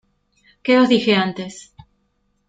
¿Qué 0.63 0.73
os 0.81 0.89
dije 0.93 1.13
antes? 1.25 1.53